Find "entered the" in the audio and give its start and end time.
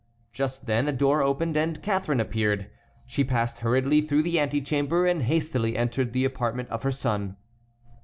5.77-6.25